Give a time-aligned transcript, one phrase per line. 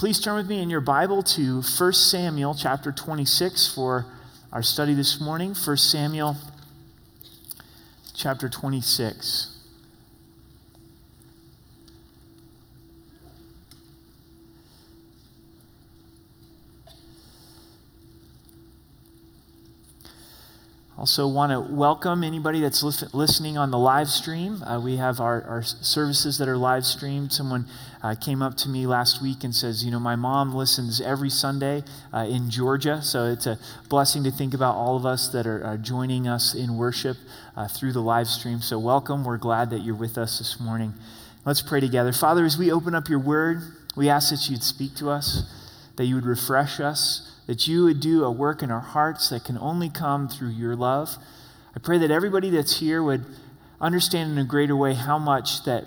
[0.00, 4.06] please turn with me in your Bible to 1 Samuel chapter 26 for
[4.50, 5.54] our study this morning.
[5.54, 6.38] 1 Samuel
[8.14, 9.59] chapter 26.
[21.00, 22.82] Also, want to welcome anybody that's
[23.14, 24.62] listening on the live stream.
[24.62, 27.32] Uh, we have our, our, services that are live streamed.
[27.32, 27.64] Someone
[28.02, 31.30] uh, came up to me last week and says, You know, my mom listens every
[31.30, 33.00] Sunday uh, in Georgia.
[33.00, 33.58] So it's a
[33.88, 37.16] blessing to think about all of us that are, are joining us in worship
[37.56, 38.60] uh, through the live stream.
[38.60, 39.24] So, welcome.
[39.24, 40.92] We're glad that you're with us this morning.
[41.46, 42.12] Let's pray together.
[42.12, 43.62] Father, as we open up your word,
[43.96, 45.50] we ask that you'd speak to us,
[45.96, 49.44] that you would refresh us that you would do a work in our hearts that
[49.44, 51.16] can only come through your love.
[51.74, 53.24] I pray that everybody that's here would
[53.80, 55.84] understand in a greater way how much that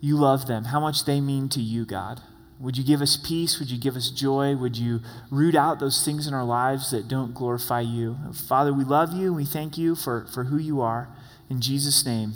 [0.00, 2.20] you love them, how much they mean to you, God.
[2.58, 3.58] Would you give us peace?
[3.58, 4.54] Would you give us joy?
[4.54, 5.00] Would you
[5.30, 8.16] root out those things in our lives that don't glorify you?
[8.48, 9.34] Father, we love you.
[9.34, 11.08] We thank you for, for who you are.
[11.50, 12.34] In Jesus' name,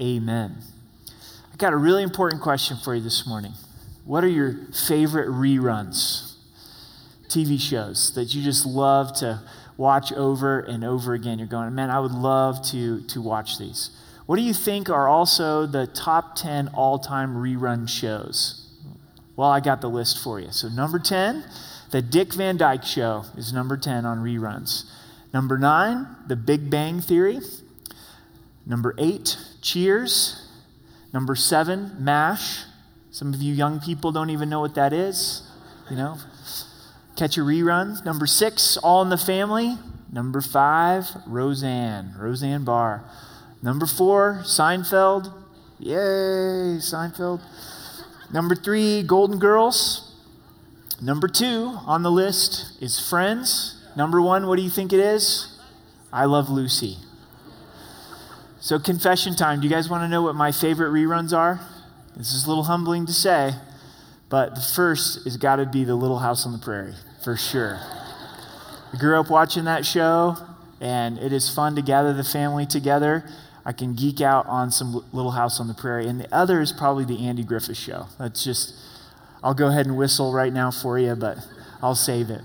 [0.00, 0.56] amen.
[1.52, 3.52] I got a really important question for you this morning.
[4.04, 6.25] What are your favorite reruns?
[7.28, 9.42] TV shows that you just love to
[9.76, 11.38] watch over and over again.
[11.38, 13.90] You're going, man, I would love to, to watch these.
[14.26, 18.62] What do you think are also the top 10 all time rerun shows?
[19.36, 20.50] Well, I got the list for you.
[20.50, 21.44] So, number 10,
[21.90, 24.90] The Dick Van Dyke Show is number 10 on reruns.
[25.32, 27.40] Number 9, The Big Bang Theory.
[28.64, 30.48] Number 8, Cheers.
[31.12, 32.64] Number 7, MASH.
[33.10, 35.42] Some of you young people don't even know what that is.
[35.90, 36.18] You know,
[37.16, 38.04] Catch a rerun.
[38.04, 39.78] Number six, All in the Family.
[40.12, 43.04] Number five, Roseanne, Roseanne Barr.
[43.62, 45.32] Number four, Seinfeld.
[45.78, 47.40] Yay, Seinfeld.
[48.30, 50.14] Number three, Golden Girls.
[51.00, 53.82] Number two on the list is Friends.
[53.96, 55.58] Number one, what do you think it is?
[56.12, 56.98] I Love Lucy.
[58.60, 59.60] So, confession time.
[59.60, 61.60] Do you guys want to know what my favorite reruns are?
[62.16, 63.54] This is a little humbling to say,
[64.28, 66.94] but the first has got to be The Little House on the Prairie
[67.26, 67.80] for sure.
[68.94, 70.36] I grew up watching that show,
[70.80, 73.28] and it is fun to gather the family together.
[73.64, 76.06] I can geek out on some Little House on the Prairie.
[76.06, 78.06] And the other is probably the Andy Griffith Show.
[78.16, 78.76] That's just,
[79.42, 81.38] I'll go ahead and whistle right now for you, but
[81.82, 82.42] I'll save it.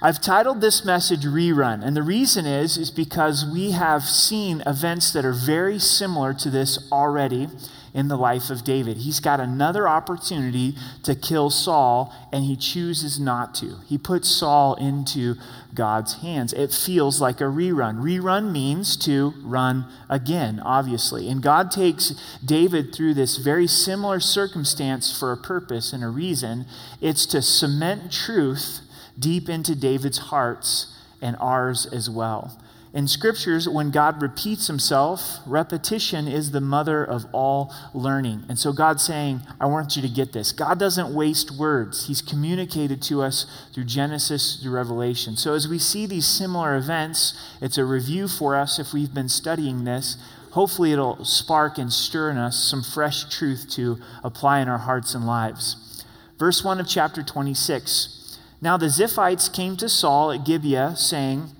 [0.00, 5.12] I've titled this message Rerun, and the reason is is because we have seen events
[5.12, 7.48] that are very similar to this already
[7.96, 8.98] in the life of David.
[8.98, 13.78] He's got another opportunity to kill Saul, and he chooses not to.
[13.86, 15.36] He puts Saul into
[15.74, 16.52] God's hands.
[16.52, 18.02] It feels like a rerun.
[18.02, 21.30] Rerun means to run again, obviously.
[21.30, 22.12] And God takes
[22.44, 26.66] David through this very similar circumstance for a purpose and a reason.
[27.00, 28.80] It's to cement truth
[29.18, 32.60] deep into David's hearts and ours as well.
[32.96, 38.44] In scriptures, when God repeats himself, repetition is the mother of all learning.
[38.48, 40.50] And so God's saying, I want you to get this.
[40.50, 45.36] God doesn't waste words, He's communicated to us through Genesis, through Revelation.
[45.36, 49.28] So as we see these similar events, it's a review for us if we've been
[49.28, 50.16] studying this.
[50.52, 55.14] Hopefully, it'll spark and stir in us some fresh truth to apply in our hearts
[55.14, 56.02] and lives.
[56.38, 58.38] Verse 1 of chapter 26.
[58.62, 61.50] Now the Ziphites came to Saul at Gibeah, saying,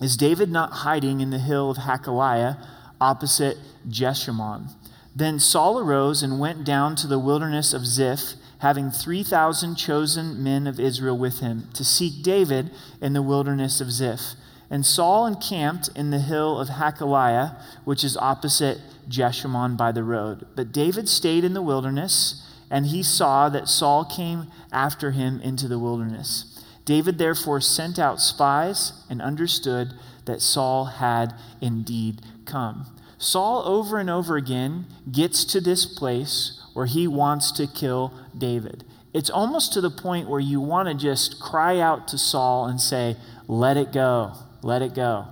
[0.00, 2.58] is David not hiding in the hill of Hachilah
[3.00, 3.58] opposite
[3.88, 4.70] Jeshimon?
[5.14, 10.66] Then Saul arose and went down to the wilderness of Ziph, having 3,000 chosen men
[10.66, 12.70] of Israel with him, to seek David
[13.00, 14.34] in the wilderness of Ziph.
[14.68, 20.46] And Saul encamped in the hill of Hachilah, which is opposite Jeshimon by the road.
[20.54, 25.68] But David stayed in the wilderness, and he saw that Saul came after him into
[25.68, 26.55] the wilderness.
[26.86, 29.92] David therefore sent out spies and understood
[30.24, 32.86] that Saul had indeed come.
[33.18, 38.84] Saul, over and over again, gets to this place where he wants to kill David.
[39.12, 42.80] It's almost to the point where you want to just cry out to Saul and
[42.80, 43.16] say,
[43.48, 44.32] Let it go,
[44.62, 45.26] let it go.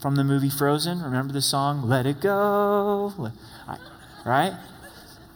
[0.00, 3.32] From the movie Frozen, remember the song, Let It Go?
[4.24, 4.54] Right?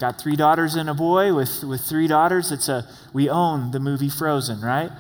[0.00, 2.50] Got three daughters and a boy with, with three daughters.
[2.50, 4.90] It's a, we own the movie Frozen, right?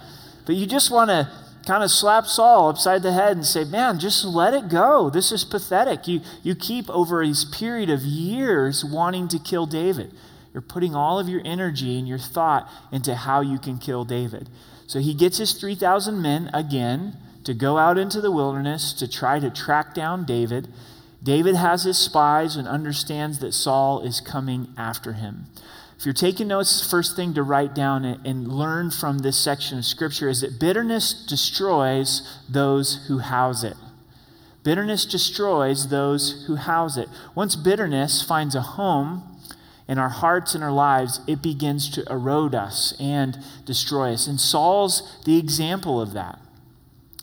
[0.46, 1.30] But you just want to
[1.66, 5.10] kind of slap Saul upside the head and say, man, just let it go.
[5.10, 6.06] This is pathetic.
[6.06, 10.12] You, you keep over this period of years wanting to kill David.
[10.52, 14.48] You're putting all of your energy and your thought into how you can kill David.
[14.86, 19.40] So he gets his 3,000 men again to go out into the wilderness to try
[19.40, 20.68] to track down David.
[21.22, 25.46] David has his spies and understands that Saul is coming after him.
[26.04, 29.86] If you're taking notes, first thing to write down and learn from this section of
[29.86, 33.74] Scripture is that bitterness destroys those who house it.
[34.64, 37.08] Bitterness destroys those who house it.
[37.34, 39.40] Once bitterness finds a home
[39.88, 44.26] in our hearts and our lives, it begins to erode us and destroy us.
[44.26, 46.38] And Saul's the example of that.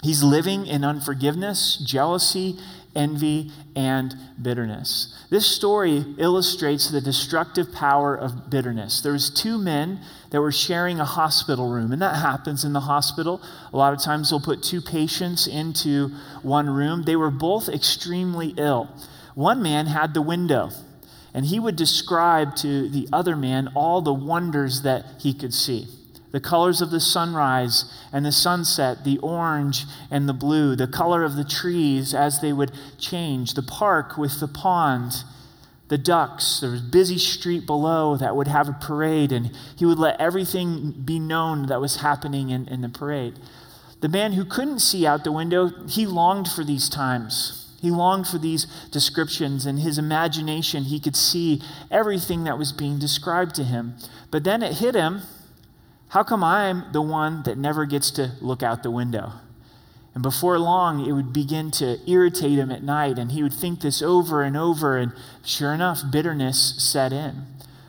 [0.01, 2.57] He's living in unforgiveness, jealousy,
[2.95, 5.15] envy, and bitterness.
[5.29, 9.01] This story illustrates the destructive power of bitterness.
[9.01, 10.01] There was two men
[10.31, 13.41] that were sharing a hospital room, and that happens in the hospital.
[13.71, 16.09] A lot of times they'll put two patients into
[16.41, 17.03] one room.
[17.03, 18.89] They were both extremely ill.
[19.35, 20.71] One man had the window,
[21.33, 25.87] and he would describe to the other man all the wonders that he could see
[26.31, 31.23] the colors of the sunrise and the sunset, the orange and the blue, the color
[31.23, 35.23] of the trees as they would change, the park with the pond,
[35.89, 36.61] the ducks.
[36.61, 40.91] There was busy street below that would have a parade, and he would let everything
[40.91, 43.37] be known that was happening in, in the parade.
[43.99, 47.67] The man who couldn't see out the window, he longed for these times.
[47.81, 49.65] He longed for these descriptions.
[49.65, 53.95] In his imagination, he could see everything that was being described to him.
[54.29, 55.23] But then it hit him
[56.11, 59.31] how come I'm the one that never gets to look out the window?
[60.13, 63.79] And before long, it would begin to irritate him at night, and he would think
[63.79, 65.13] this over and over, and
[65.45, 67.45] sure enough, bitterness set in.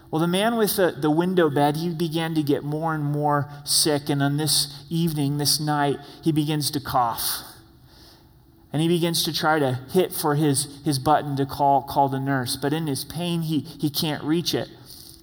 [0.08, 3.50] Well, the man with the, the window bed, he began to get more and more
[3.64, 7.42] sick, and on this evening, this night, he begins to cough.
[8.72, 12.20] And he begins to try to hit for his, his button to call, call the
[12.20, 14.68] nurse, but in his pain, he, he can't reach it.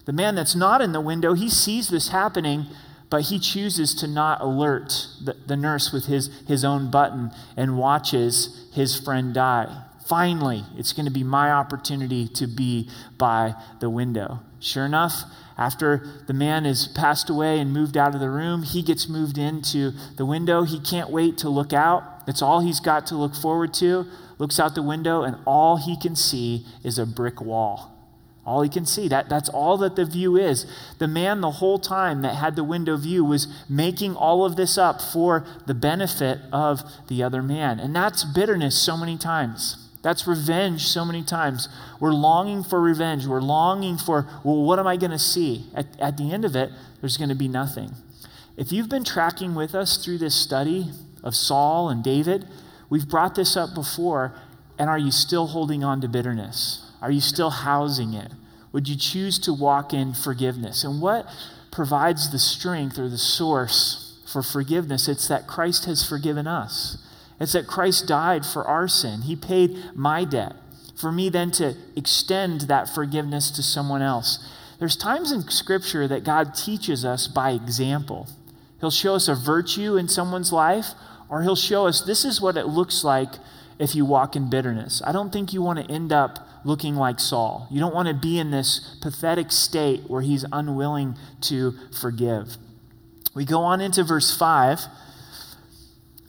[0.03, 2.65] The man that's not in the window, he sees this happening,
[3.09, 7.77] but he chooses to not alert the, the nurse with his, his own button and
[7.77, 9.83] watches his friend die.
[10.07, 14.39] Finally, it's going to be my opportunity to be by the window.
[14.59, 15.23] Sure enough,
[15.57, 19.37] after the man is passed away and moved out of the room, he gets moved
[19.37, 20.63] into the window.
[20.63, 22.25] He can't wait to look out.
[22.25, 24.05] That's all he's got to look forward to.
[24.37, 27.98] Looks out the window, and all he can see is a brick wall.
[28.49, 29.07] All he can see.
[29.07, 30.65] That, that's all that the view is.
[30.97, 34.75] The man, the whole time that had the window view, was making all of this
[34.75, 37.79] up for the benefit of the other man.
[37.79, 39.87] And that's bitterness so many times.
[40.01, 41.69] That's revenge so many times.
[41.99, 43.27] We're longing for revenge.
[43.27, 45.67] We're longing for, well, what am I going to see?
[45.75, 47.91] At, at the end of it, there's going to be nothing.
[48.57, 50.89] If you've been tracking with us through this study
[51.23, 52.47] of Saul and David,
[52.89, 54.33] we've brought this up before,
[54.79, 56.91] and are you still holding on to bitterness?
[56.99, 58.31] Are you still housing it?
[58.71, 60.83] Would you choose to walk in forgiveness?
[60.83, 61.27] And what
[61.71, 65.07] provides the strength or the source for forgiveness?
[65.07, 66.97] It's that Christ has forgiven us.
[67.39, 69.21] It's that Christ died for our sin.
[69.21, 70.53] He paid my debt.
[70.95, 74.45] For me then to extend that forgiveness to someone else.
[74.79, 78.27] There's times in Scripture that God teaches us by example.
[78.81, 80.87] He'll show us a virtue in someone's life,
[81.29, 83.29] or He'll show us this is what it looks like
[83.77, 85.01] if you walk in bitterness.
[85.05, 87.67] I don't think you want to end up looking like Saul.
[87.71, 92.57] You don't want to be in this pathetic state where he's unwilling to forgive.
[93.33, 94.81] We go on into verse 5.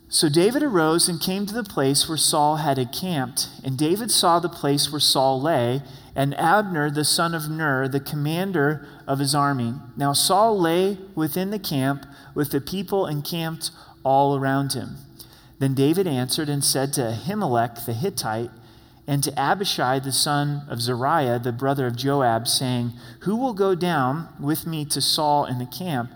[0.07, 4.39] So David arose and came to the place where Saul had encamped, and David saw
[4.39, 5.81] the place where Saul lay,
[6.15, 9.75] and Abner the son of Ner, the commander of his army.
[9.95, 12.05] Now Saul lay within the camp
[12.35, 13.71] with the people encamped
[14.03, 14.97] all around him.
[15.59, 18.49] Then David answered and said to Ahimelech the Hittite,
[19.07, 23.75] and to Abishai the son of Zeruiah, the brother of Joab, saying, Who will go
[23.75, 26.11] down with me to Saul in the camp?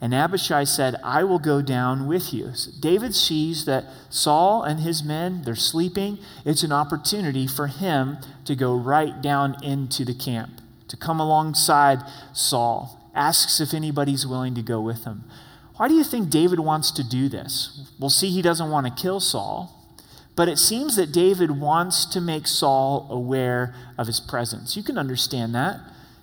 [0.00, 2.54] And Abishai said, I will go down with you.
[2.54, 6.18] So David sees that Saul and his men, they're sleeping.
[6.46, 8.16] It's an opportunity for him
[8.46, 11.98] to go right down into the camp, to come alongside
[12.32, 13.10] Saul.
[13.14, 15.24] Asks if anybody's willing to go with him.
[15.76, 17.90] Why do you think David wants to do this?
[17.98, 19.79] We'll see he doesn't want to kill Saul.
[20.36, 24.76] But it seems that David wants to make Saul aware of his presence.
[24.76, 25.80] You can understand that.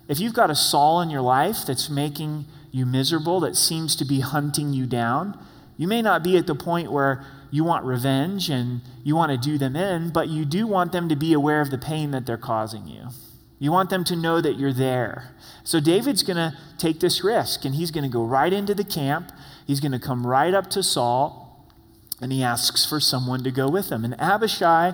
[0.07, 4.05] If you've got a Saul in your life that's making you miserable, that seems to
[4.05, 5.37] be hunting you down,
[5.75, 9.37] you may not be at the point where you want revenge and you want to
[9.37, 12.25] do them in, but you do want them to be aware of the pain that
[12.25, 13.09] they're causing you.
[13.59, 15.33] You want them to know that you're there.
[15.63, 18.83] So David's going to take this risk and he's going to go right into the
[18.83, 19.31] camp.
[19.65, 21.47] He's going to come right up to Saul
[22.21, 24.03] and he asks for someone to go with him.
[24.03, 24.93] And Abishai,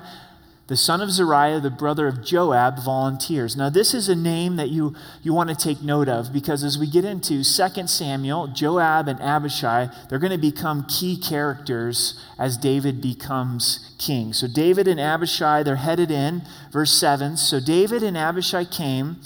[0.67, 3.55] the son of Zeruiah, the brother of Joab, volunteers.
[3.55, 6.77] Now, this is a name that you, you want to take note of because as
[6.77, 12.57] we get into 2 Samuel, Joab and Abishai, they're going to become key characters as
[12.57, 14.31] David becomes king.
[14.33, 16.43] So, David and Abishai, they're headed in.
[16.71, 19.17] Verse 7 So, David and Abishai came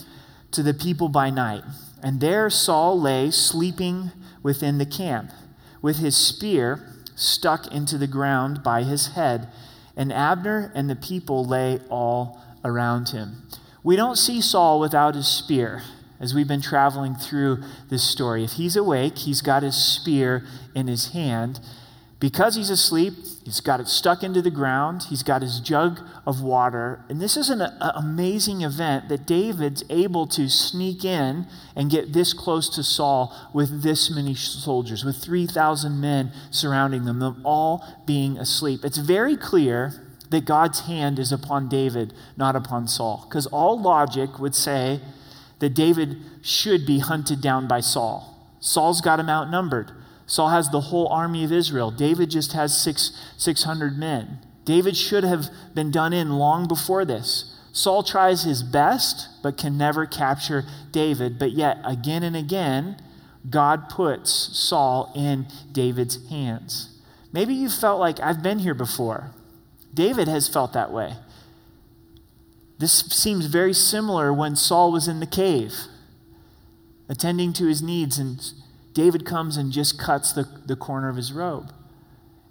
[0.51, 1.63] to the people by night.
[2.01, 4.12] And there Saul lay sleeping
[4.42, 5.32] within the camp,
[5.82, 9.50] with his spear stuck into the ground by his head,
[9.98, 13.42] and Abner and the people lay all around him.
[13.84, 15.82] We don't see Saul without his spear
[16.20, 18.44] as we've been traveling through this story.
[18.44, 20.44] If he's awake, he's got his spear
[20.74, 21.60] in his hand.
[22.20, 23.14] Because he's asleep,
[23.46, 25.04] he's got it stuck into the ground.
[25.04, 27.06] He's got his jug of water.
[27.10, 31.46] And this is an a, amazing event that David's able to sneak in
[31.76, 37.20] and get this close to Saul with this many soldiers, with 3,000 men surrounding them,
[37.20, 38.84] them all being asleep.
[38.84, 39.94] It's very clear
[40.32, 43.26] that God's hand is upon David, not upon Saul.
[43.30, 45.02] Because all logic would say
[45.60, 48.34] that David should be hunted down by Saul.
[48.60, 49.92] Saul's got him outnumbered.
[50.28, 51.90] Saul has the whole army of Israel.
[51.90, 54.40] David just has six, 600 men.
[54.66, 57.56] David should have been done in long before this.
[57.72, 61.40] Saul tries his best, but can never capture David.
[61.40, 62.98] But yet, again and again,
[63.50, 67.00] God puts Saul in David's hands.
[67.32, 69.32] Maybe you felt like I've been here before.
[69.94, 71.14] David has felt that way.
[72.80, 75.74] This seems very similar when Saul was in the cave,
[77.08, 78.42] attending to his needs, and
[78.98, 81.72] David comes and just cuts the, the corner of his robe.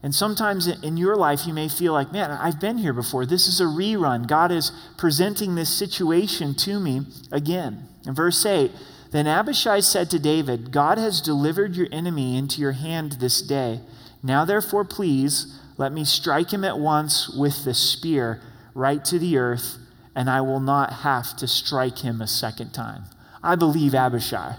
[0.00, 3.26] And sometimes in your life, you may feel like, man, I've been here before.
[3.26, 4.28] This is a rerun.
[4.28, 7.00] God is presenting this situation to me
[7.32, 7.88] again.
[8.06, 8.70] In verse 8,
[9.10, 13.80] then Abishai said to David, God has delivered your enemy into your hand this day.
[14.22, 18.40] Now, therefore, please let me strike him at once with the spear
[18.72, 19.78] right to the earth
[20.14, 23.06] and I will not have to strike him a second time.
[23.42, 24.56] I believe Abishai.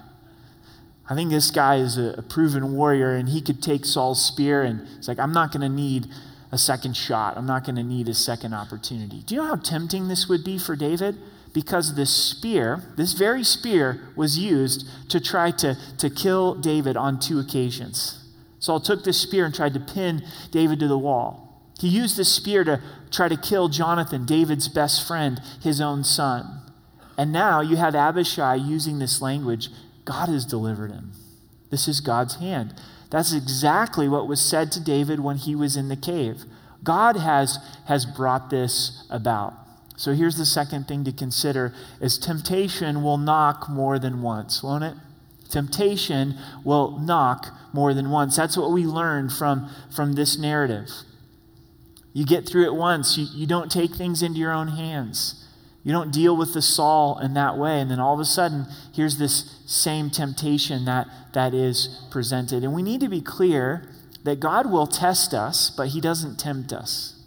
[1.10, 4.64] I think this guy is a, a proven warrior, and he could take Saul's spear,
[4.64, 6.08] and it's like, I'm not going to need
[6.52, 7.38] a second shot.
[7.38, 9.22] I'm not going to need a second opportunity.
[9.26, 11.18] Do you know how tempting this would be for David?
[11.54, 17.20] Because this spear, this very spear, was used to try to, to kill David on
[17.20, 18.24] two occasions.
[18.60, 21.62] Saul took this spear and tried to pin David to the wall.
[21.80, 26.62] He used this spear to try to kill Jonathan, David's best friend, his own son.
[27.18, 29.70] And now you have Abishai using this language
[30.08, 31.12] God has delivered him.
[31.70, 32.74] This is God's hand.
[33.12, 36.46] That's exactly what was said to David when he was in the cave.
[36.82, 39.54] God has, has brought this about.
[39.98, 44.86] So here's the second thing to consider is temptation will knock more than once, won't
[44.86, 44.94] it?
[45.50, 48.38] Temptation will knock more than once.
[48.38, 50.90] That's what we learned from, from this narrative.
[52.14, 55.47] You get through it once, you, you don't take things into your own hands.
[55.88, 57.79] You don't deal with the Saul in that way.
[57.79, 62.65] And then all of a sudden, here's this same temptation that, that is presented.
[62.65, 63.88] And we need to be clear
[64.25, 67.24] that God will test us, but He doesn't tempt us.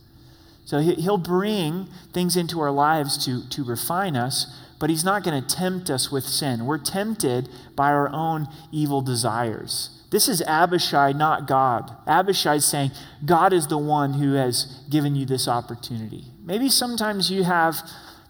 [0.67, 5.43] So He'll bring things into our lives to, to refine us, but He's not going
[5.43, 6.67] to tempt us with sin.
[6.67, 10.05] We're tempted by our own evil desires.
[10.11, 11.97] This is Abishai, not God.
[12.07, 12.91] Abishai is saying,
[13.25, 16.27] God is the one who has given you this opportunity.
[16.45, 17.77] Maybe sometimes you have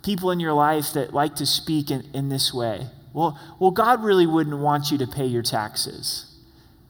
[0.03, 2.89] people in your life that like to speak in, in this way.
[3.13, 6.27] Well, well, God really wouldn't want you to pay your taxes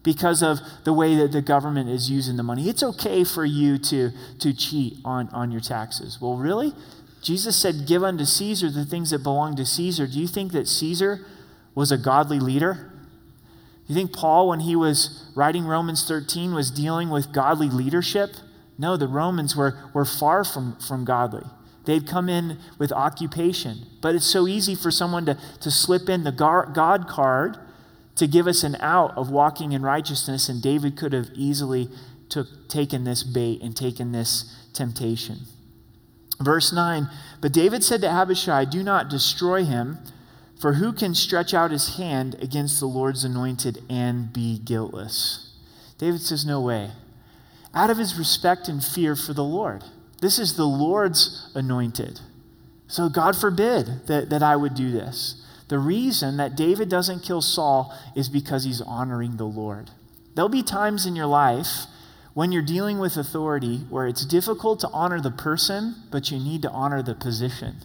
[0.02, 2.69] because of the way that the government is using the money.
[2.69, 6.19] It's okay for you to, to cheat on, on your taxes.
[6.21, 6.73] Well, really?
[7.23, 10.07] Jesus said, Give unto Caesar the things that belong to Caesar.
[10.07, 11.26] Do you think that Caesar
[11.75, 12.93] was a godly leader?
[13.87, 18.31] You think Paul, when he was writing Romans 13, was dealing with godly leadership?
[18.79, 21.45] No, the Romans were, were far from, from godly.
[21.84, 23.87] They'd come in with occupation.
[24.00, 27.58] But it's so easy for someone to, to slip in the God card
[28.16, 31.88] to give us an out of walking in righteousness, and David could have easily
[32.28, 35.38] took, taken this bait and taken this temptation.
[36.38, 37.08] Verse 9
[37.40, 39.99] But David said to Abishai, Do not destroy him
[40.60, 45.54] for who can stretch out his hand against the Lord's anointed and be guiltless?
[45.96, 46.90] David says, No way.
[47.72, 49.84] Out of his respect and fear for the Lord.
[50.21, 52.21] This is the Lord's anointed.
[52.87, 55.43] So God forbid that, that I would do this.
[55.69, 59.91] The reason that David doesn't kill Saul is because he's honoring the Lord.
[60.35, 61.87] There'll be times in your life
[62.35, 66.62] when you're dealing with authority where it's difficult to honor the person, but you need
[66.62, 67.77] to honor the position.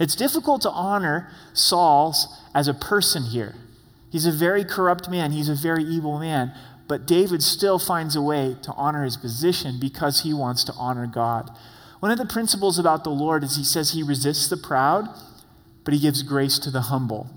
[0.00, 2.14] It's difficult to honor Saul
[2.54, 3.54] as a person here.
[4.10, 6.52] He's a very corrupt man, he's a very evil man,
[6.88, 11.06] but David still finds a way to honor his position because he wants to honor
[11.06, 11.50] God.
[12.00, 15.08] One of the principles about the Lord is he says he resists the proud,
[15.84, 17.28] but he gives grace to the humble.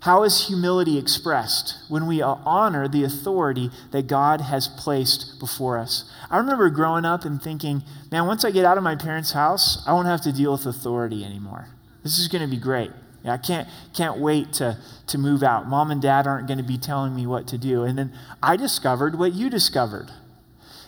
[0.00, 1.76] How is humility expressed?
[1.88, 6.10] When we honor the authority that God has placed before us.
[6.30, 9.82] I remember growing up and thinking, man, once I get out of my parents' house,
[9.86, 11.68] I won't have to deal with authority anymore.
[12.02, 12.90] This is going to be great.
[13.24, 15.68] I can't, can't wait to, to move out.
[15.68, 17.82] Mom and dad aren't going to be telling me what to do.
[17.84, 18.12] And then
[18.42, 20.10] I discovered what you discovered.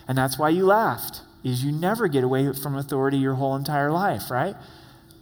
[0.08, 3.90] And that's why you laughed, is you never get away from authority your whole entire
[3.90, 4.56] life, right?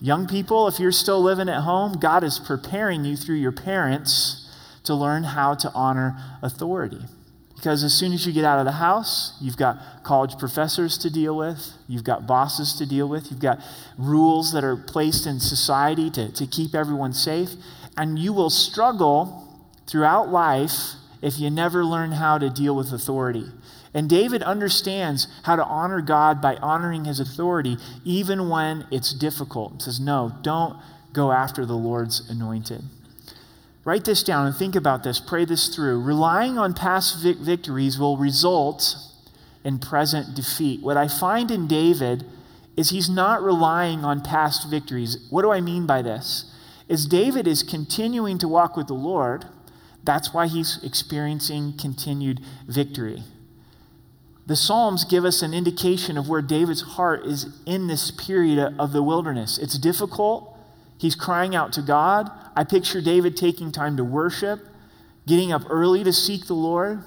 [0.01, 4.49] Young people, if you're still living at home, God is preparing you through your parents
[4.85, 7.03] to learn how to honor authority.
[7.61, 11.11] Because as soon as you get out of the house, you've got college professors to
[11.11, 13.61] deal with, you've got bosses to deal with, you've got
[13.99, 17.51] rules that are placed in society to, to keep everyone safe,
[17.99, 19.47] and you will struggle
[19.87, 23.45] throughout life if you never learn how to deal with authority.
[23.93, 27.77] And David understands how to honor God by honoring his authority,
[28.07, 29.75] even when it's difficult.
[29.75, 30.79] He says, No, don't
[31.13, 32.85] go after the Lord's anointed.
[33.85, 35.21] Write this down and think about this.
[35.21, 36.03] Pray this through.
[36.03, 38.97] Relying on past vic- victories will result
[39.65, 40.83] in present defeat.
[40.83, 42.25] What I find in David
[42.77, 45.27] is he's not relying on past victories.
[45.31, 46.53] What do I mean by this?
[46.89, 49.47] Is David is continuing to walk with the Lord.
[50.03, 53.23] That's why he's experiencing continued victory.
[54.47, 58.93] The Psalms give us an indication of where David's heart is in this period of
[58.93, 59.59] the wilderness.
[59.59, 60.50] It's difficult.
[61.01, 62.31] He's crying out to God.
[62.55, 64.61] I picture David taking time to worship,
[65.27, 67.03] getting up early to seek the Lord,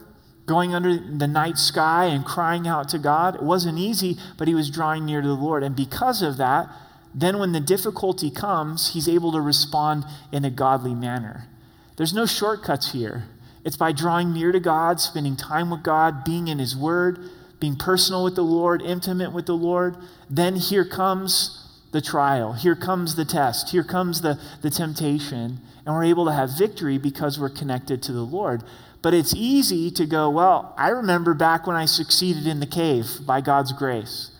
[0.48, 3.36] going under the night sky and crying out to God.
[3.36, 5.62] It wasn't easy, but he was drawing near to the Lord.
[5.62, 6.70] And because of that,
[7.14, 11.48] then when the difficulty comes, he's able to respond in a godly manner.
[11.96, 13.26] There's no shortcuts here.
[13.64, 17.76] It's by drawing near to God, spending time with God, being in His Word, being
[17.76, 19.98] personal with the Lord, intimate with the Lord.
[20.32, 21.63] Then here comes
[21.94, 22.54] the trial.
[22.54, 23.70] Here comes the test.
[23.70, 25.60] Here comes the, the temptation.
[25.86, 28.64] And we're able to have victory because we're connected to the Lord.
[29.02, 33.20] But it's easy to go, well, I remember back when I succeeded in the cave
[33.26, 34.32] by God's grace,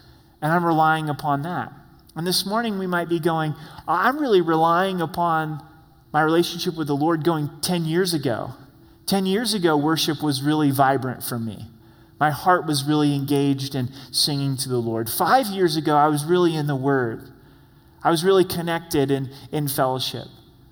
[0.42, 1.74] and I'm relying upon that.
[2.16, 3.56] And this morning we might be going,
[3.88, 5.62] oh, I'm really relying upon
[6.14, 8.52] my relationship with the Lord going 10 years ago.
[9.06, 11.68] 10 years ago, worship was really vibrant for me.
[12.20, 15.10] My heart was really engaged in singing to the Lord.
[15.10, 17.33] Five years ago, I was really in the Word.
[18.04, 20.28] I was really connected in, in fellowship.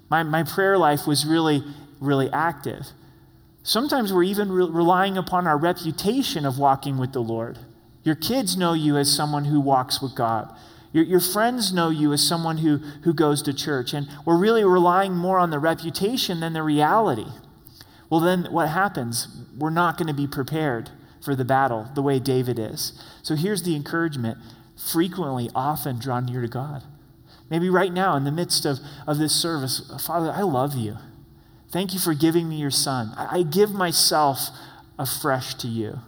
[0.10, 1.64] My, my prayer life was really,
[2.00, 2.88] really active.
[3.64, 7.60] Sometimes we're even re- relying upon our reputation of walking with the Lord.
[8.04, 10.54] Your kids know you as someone who walks with God.
[10.92, 13.94] Your, your friends know you as someone who, who goes to church.
[13.94, 17.28] And we're really relying more on the reputation than the reality.
[18.10, 19.28] Well, then what happens?
[19.58, 20.90] We're not going to be prepared
[21.24, 22.94] for the battle the way David is.
[23.22, 24.38] So here's the encouragement
[24.76, 26.84] frequently, often draw near to God.
[27.52, 30.98] Maybe right now, in the midst of, of this service, Father, I love you.
[31.70, 33.12] Thank you for giving me your son.
[33.18, 34.50] I, I give myself
[34.98, 36.00] afresh to you.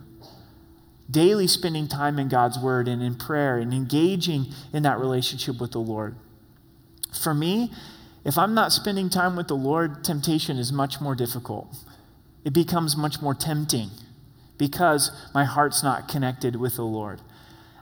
[1.12, 5.74] Daily spending time in God's word and in prayer and engaging in that relationship with
[5.74, 6.16] the Lord.
[7.22, 7.74] For me,
[8.24, 11.76] if I'm not spending time with the Lord, temptation is much more difficult.
[12.46, 13.90] It becomes much more tempting
[14.58, 17.20] because my heart's not connected with the Lord.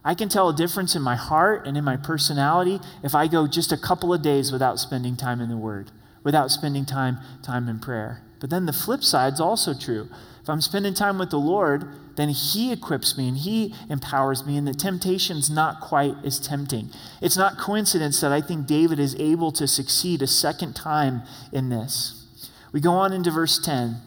[0.03, 3.47] I can tell a difference in my heart and in my personality if I go
[3.47, 5.91] just a couple of days without spending time in the Word,
[6.23, 8.23] without spending time, time in prayer.
[8.39, 10.09] But then the flip side is also true.
[10.41, 11.85] If I'm spending time with the Lord,
[12.15, 16.89] then He equips me and He empowers me, and the temptation's not quite as tempting.
[17.21, 21.69] It's not coincidence that I think David is able to succeed a second time in
[21.69, 22.49] this.
[22.71, 23.97] We go on into verse 10.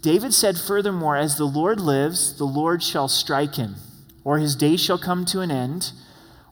[0.00, 3.76] David said, Furthermore, as the Lord lives, the Lord shall strike him
[4.24, 5.92] or his day shall come to an end,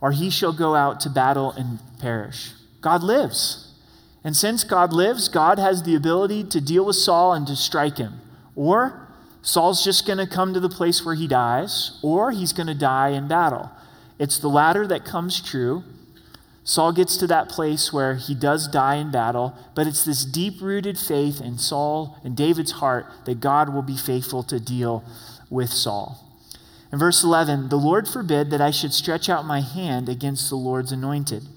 [0.00, 2.52] or he shall go out to battle and perish.
[2.80, 3.72] God lives.
[4.22, 7.98] And since God lives, God has the ability to deal with Saul and to strike
[7.98, 8.20] him.
[8.54, 9.08] Or
[9.40, 12.74] Saul's just going to come to the place where he dies, or he's going to
[12.74, 13.70] die in battle.
[14.18, 15.82] It's the latter that comes true.
[16.64, 20.60] Saul gets to that place where he does die in battle, but it's this deep
[20.60, 25.02] rooted faith in Saul and David's heart that God will be faithful to deal
[25.50, 26.31] with Saul.
[26.92, 30.56] In verse 11, the Lord forbid that I should stretch out my hand against the
[30.56, 31.48] Lord's anointed.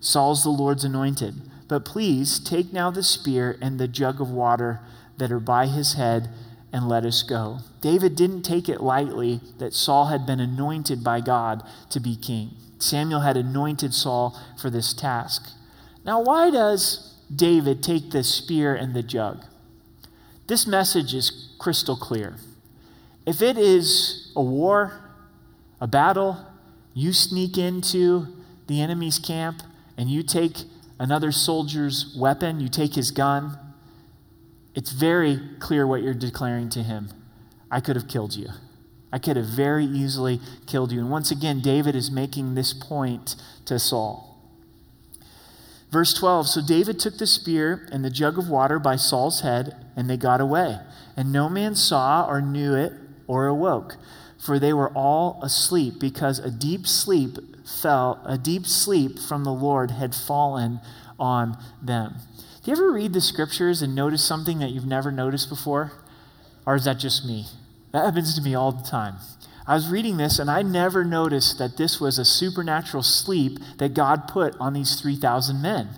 [0.00, 1.36] Saul's the Lord's anointed.
[1.68, 4.80] But please take now the spear and the jug of water
[5.18, 6.28] that are by his head
[6.72, 7.60] and let us go.
[7.80, 12.56] David didn't take it lightly that Saul had been anointed by God to be king.
[12.80, 15.50] Samuel had anointed Saul for this task.
[16.04, 19.44] Now, why does David take the spear and the jug?
[20.48, 22.34] This message is crystal clear.
[23.26, 25.10] If it is a war,
[25.80, 26.46] a battle,
[26.94, 28.26] you sneak into
[28.66, 29.62] the enemy's camp
[29.96, 30.58] and you take
[30.98, 33.58] another soldier's weapon, you take his gun,
[34.74, 37.10] it's very clear what you're declaring to him.
[37.70, 38.48] I could have killed you.
[39.12, 41.00] I could have very easily killed you.
[41.00, 44.38] And once again, David is making this point to Saul.
[45.90, 49.74] Verse 12 So David took the spear and the jug of water by Saul's head,
[49.96, 50.78] and they got away.
[51.16, 52.92] And no man saw or knew it
[53.30, 53.96] or awoke,
[54.44, 59.52] for they were all asleep, because a deep sleep fell, a deep sleep from the
[59.52, 60.80] Lord had fallen
[61.16, 62.16] on them.
[62.64, 65.92] Do you ever read the scriptures and notice something that you've never noticed before?
[66.66, 67.46] Or is that just me?
[67.92, 69.14] That happens to me all the time.
[69.64, 73.94] I was reading this and I never noticed that this was a supernatural sleep that
[73.94, 75.88] God put on these 3,000 men.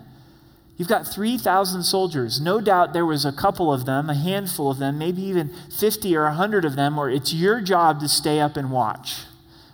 [0.82, 2.40] You've got 3,000 soldiers.
[2.40, 6.16] No doubt there was a couple of them, a handful of them, maybe even 50
[6.16, 9.18] or 100 of them, where it's your job to stay up and watch.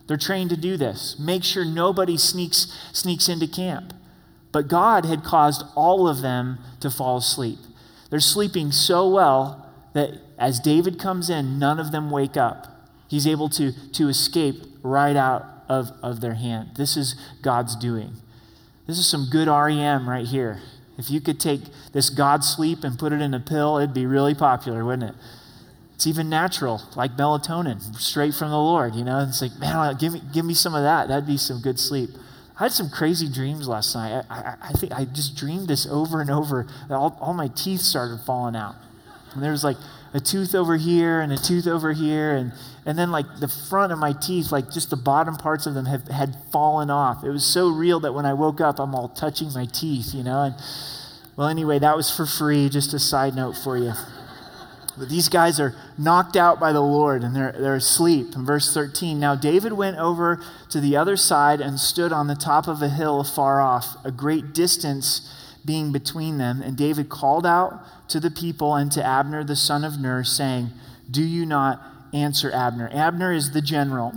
[0.06, 1.18] They're trained to do this.
[1.18, 3.94] Make sure nobody sneaks, sneaks into camp.
[4.52, 7.60] But God had caused all of them to fall asleep.
[8.10, 12.66] They're sleeping so well that as David comes in, none of them wake up.
[13.08, 16.72] He's able to, to escape right out of, of their hand.
[16.76, 18.12] This is God's doing.
[18.86, 20.60] This is some good REM right here.
[20.98, 21.60] If you could take
[21.92, 25.16] this God sleep and put it in a pill, it'd be really popular, wouldn't it?
[25.94, 28.94] It's even natural, like melatonin, straight from the Lord.
[28.94, 31.08] You know, it's like, man, give me, give me some of that.
[31.08, 32.10] That'd be some good sleep.
[32.58, 34.24] I had some crazy dreams last night.
[34.28, 36.66] I, I, I think I just dreamed this over and over.
[36.90, 38.74] All, all my teeth started falling out.
[39.34, 39.76] And there was like
[40.14, 42.34] a tooth over here and a tooth over here.
[42.34, 42.52] And
[42.88, 45.84] and then like the front of my teeth like just the bottom parts of them
[45.84, 47.22] have, had fallen off.
[47.22, 50.22] It was so real that when i woke up i'm all touching my teeth you
[50.22, 50.44] know?
[50.44, 50.54] And
[51.36, 52.70] well anyway that was for free.
[52.70, 53.92] Just a side note for you.
[54.96, 58.34] But these guys are knocked out by the lord and they're, they're asleep.
[58.34, 62.34] In verse 13 now david went over to the other side and stood on the
[62.34, 65.30] top of a hill far off a great distance
[65.64, 69.84] being between them and david called out to the people and to Abner the son
[69.84, 70.70] of Ner, saying,
[71.10, 72.90] Do you not answer Abner?
[72.92, 74.14] Abner is the general.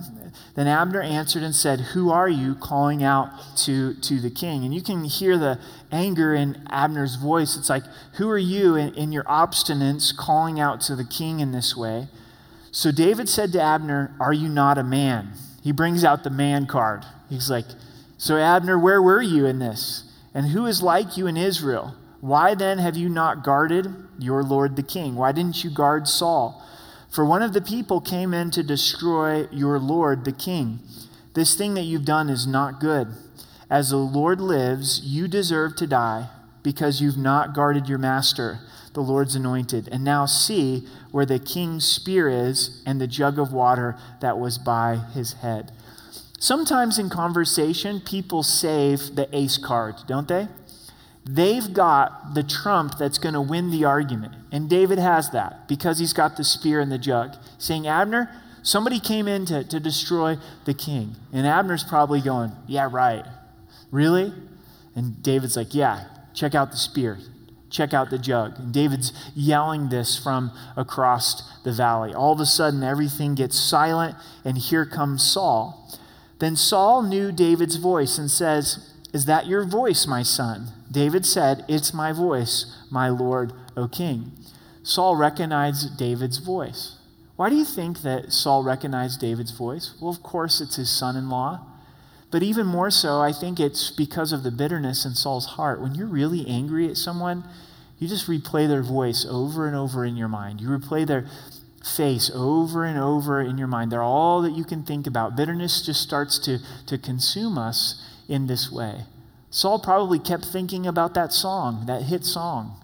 [0.55, 4.63] Then Abner answered and said, Who are you calling out to, to the king?
[4.63, 5.59] And you can hear the
[5.91, 7.57] anger in Abner's voice.
[7.57, 11.51] It's like, Who are you in, in your obstinance calling out to the king in
[11.51, 12.07] this way?
[12.71, 15.33] So David said to Abner, Are you not a man?
[15.61, 17.05] He brings out the man card.
[17.29, 17.65] He's like,
[18.17, 20.03] So Abner, where were you in this?
[20.33, 21.95] And who is like you in Israel?
[22.21, 25.15] Why then have you not guarded your Lord the king?
[25.15, 26.65] Why didn't you guard Saul?
[27.09, 30.79] For one of the people came in to destroy your Lord the king.
[31.33, 33.09] This thing that you've done is not good.
[33.69, 36.29] As the Lord lives, you deserve to die
[36.63, 38.59] because you've not guarded your master,
[38.93, 39.89] the Lord's anointed.
[39.91, 44.57] And now see where the king's spear is and the jug of water that was
[44.57, 45.71] by his head.
[46.41, 50.47] Sometimes in conversation, people save the ace card, don't they?
[51.23, 54.33] They've got the trump that's going to win the argument.
[54.51, 57.35] And David has that because he's got the spear and the jug.
[57.59, 58.27] Saying, Abner,
[58.63, 61.15] somebody came in to, to destroy the king.
[61.31, 63.23] And Abner's probably going, Yeah, right.
[63.91, 64.33] Really?
[64.95, 67.19] And David's like, Yeah, check out the spear.
[67.69, 68.57] Check out the jug.
[68.57, 72.15] And David's yelling this from across the valley.
[72.15, 75.77] All of a sudden, everything gets silent, and here comes Saul.
[76.41, 80.69] Then Saul knew David's voice and says, Is that your voice, my son?
[80.89, 84.31] David said, It's my voice, my Lord, O king.
[84.81, 86.97] Saul recognized David's voice.
[87.35, 89.93] Why do you think that Saul recognized David's voice?
[90.01, 91.59] Well, of course, it's his son in law.
[92.31, 95.79] But even more so, I think it's because of the bitterness in Saul's heart.
[95.79, 97.43] When you're really angry at someone,
[97.99, 100.59] you just replay their voice over and over in your mind.
[100.59, 101.27] You replay their
[101.83, 103.91] face over and over in your mind.
[103.91, 105.35] They're all that you can think about.
[105.35, 109.05] Bitterness just starts to, to consume us in this way.
[109.49, 112.77] Saul probably kept thinking about that song, that hit song.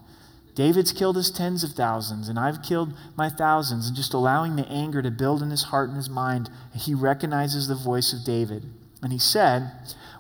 [0.53, 4.67] David's killed his tens of thousands, and I've killed my thousands, and just allowing the
[4.67, 8.65] anger to build in his heart and his mind, he recognizes the voice of David.
[9.03, 9.71] And he said,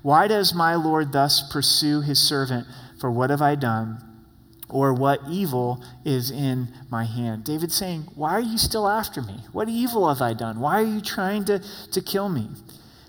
[0.03, 2.67] Why does my Lord thus pursue his servant?
[2.99, 4.03] For what have I done?
[4.69, 7.45] Or what evil is in my hand?
[7.45, 9.39] David's saying, Why are you still after me?
[9.53, 10.59] What evil have I done?
[10.59, 11.59] Why are you trying to,
[11.91, 12.49] to kill me?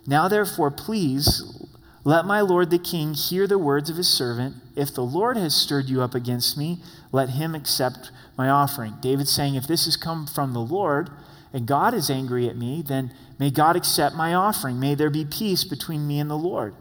[0.07, 1.59] Now, therefore, please
[2.05, 4.57] let my lord the king hear the words of his servant.
[4.77, 6.79] If the Lord has stirred you up against me,
[7.13, 8.95] let him accept my offering.
[9.01, 11.11] David's saying, If this has come from the Lord
[11.53, 14.79] and God is angry at me, then may God accept my offering.
[14.79, 16.75] May there be peace between me and the Lord.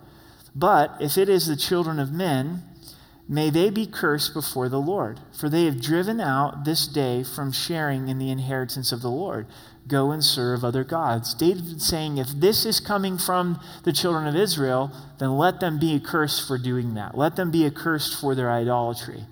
[0.56, 2.64] But if it is the children of men,
[3.28, 7.52] may they be cursed before the Lord, for they have driven out this day from
[7.52, 9.48] sharing in the inheritance of the Lord
[9.88, 11.34] go and serve other gods.
[11.34, 15.96] David saying, if this is coming from the children of Israel, then let them be
[15.96, 17.18] accursed for doing that.
[17.18, 19.26] Let them be accursed for their idolatry.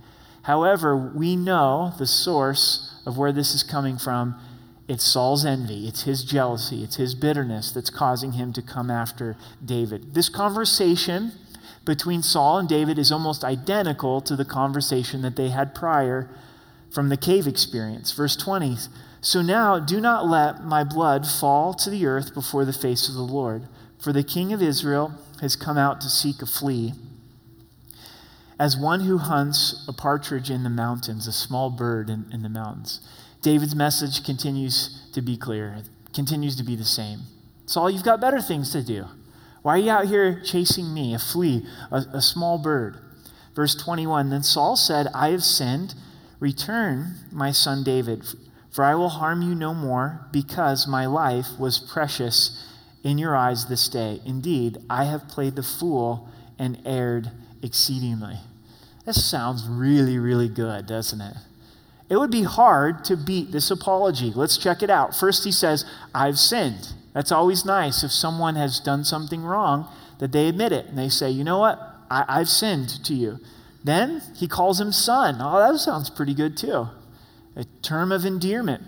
[0.44, 4.36] However, we know the source of where this is coming from.
[4.88, 9.36] It's Saul's envy, it's his jealousy, it's his bitterness that's causing him to come after
[9.64, 10.14] David.
[10.14, 11.32] This conversation
[11.86, 16.30] between Saul and David is almost identical to the conversation that they had prior
[16.91, 18.12] from the cave experience.
[18.12, 18.78] Verse 20
[19.21, 23.15] So now do not let my blood fall to the earth before the face of
[23.15, 23.67] the Lord,
[24.00, 26.93] for the king of Israel has come out to seek a flea.
[28.58, 32.50] As one who hunts a partridge in the mountains, a small bird in, in the
[32.50, 33.02] mountains.
[33.41, 37.19] David's message continues to be clear, continues to be the same.
[37.65, 39.06] Saul, you've got better things to do.
[39.65, 42.99] Why are you out here chasing me, a flea, a, a small bird?
[43.56, 45.95] Verse 21 Then Saul said, I have sinned.
[46.39, 48.23] Return, my son David,
[48.69, 52.63] for I will harm you no more, because my life was precious
[53.04, 54.21] in your eyes this day.
[54.23, 57.32] Indeed, I have played the fool and erred
[57.63, 58.38] exceedingly.
[59.04, 61.38] This sounds really, really good, doesn't it?
[62.08, 64.32] It would be hard to beat this apology.
[64.32, 65.15] Let's check it out.
[65.15, 66.93] First, he says, I've sinned.
[67.15, 69.88] That's always nice if someone has done something wrong
[70.19, 71.80] that they admit it and they say, you know what?
[72.12, 73.39] I, have sinned to you.
[73.86, 75.38] Then he calls him son.
[75.39, 76.89] Oh, that sounds pretty good too.
[77.56, 78.84] A term of endearment.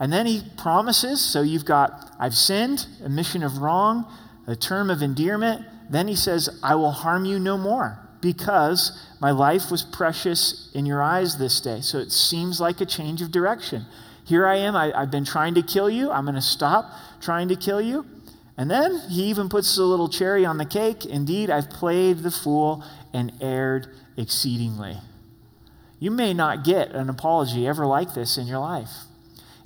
[0.00, 4.12] And then he promises, so you've got, I've sinned, admission of wrong,
[4.48, 5.64] a term of endearment.
[5.88, 10.86] Then he says, I will harm you no more because my life was precious in
[10.86, 11.80] your eyes this day.
[11.80, 13.86] So it seems like a change of direction.
[14.24, 14.76] Here I am.
[14.76, 16.10] I, have been trying to kill you.
[16.10, 18.06] I'm going to stop trying to kill you.
[18.56, 21.06] And then he even puts a little cherry on the cake.
[21.06, 24.98] Indeed, I've played the fool and erred exceedingly.
[26.00, 28.90] You may not get an apology ever like this in your life.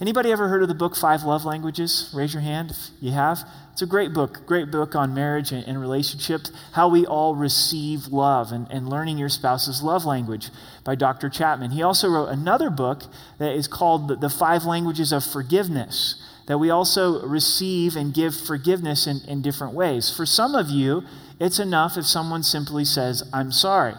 [0.02, 2.10] Anybody ever heard of the book Five Love Languages?
[2.12, 3.48] Raise your hand if you have.
[3.70, 8.08] It's a great book, great book on marriage and, and relationships, how we all receive
[8.08, 10.48] love and, and learning your spouse's love language
[10.82, 11.30] by Dr.
[11.30, 11.70] Chapman.
[11.70, 13.04] He also wrote another book
[13.38, 19.06] that is called The, Five Languages of Forgiveness, that we also receive and give forgiveness
[19.06, 20.10] in, in different ways.
[20.10, 21.04] For some of you,
[21.38, 23.94] it's enough if someone simply says, I'm sorry.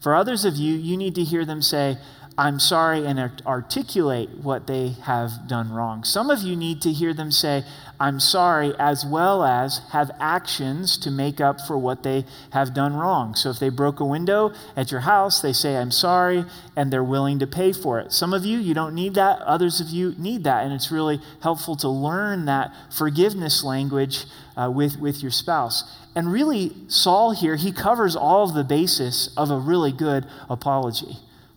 [0.00, 1.98] For others of you, you need to hear them say,
[2.38, 6.04] I'm sorry and articulate what they have done wrong.
[6.04, 7.64] Some of you need to hear them say,
[7.98, 12.94] I'm sorry, as well as have actions to make up for what they have done
[12.94, 13.34] wrong.
[13.34, 16.44] So if they broke a window at your house, they say, I'm sorry,
[16.76, 18.12] and they're willing to pay for it.
[18.12, 19.40] Some of you, you don't need that.
[19.40, 20.62] Others of you need that.
[20.62, 24.26] And it's really helpful to learn that forgiveness language
[24.58, 25.90] uh, with, with your spouse.
[26.14, 31.16] And really, Saul here, he covers all of the basis of a really good apology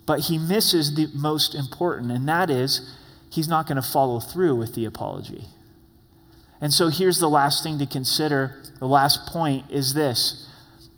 [0.09, 2.95] but he misses the most important, and that is
[3.29, 5.45] he's not going to follow through with the apology.
[6.59, 8.59] And so here's the last thing to consider.
[8.79, 10.49] The last point is this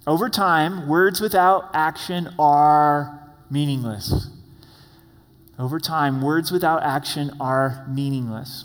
[0.08, 4.30] over time, words without action are meaningless.
[5.60, 8.64] Over time, words without action are meaningless.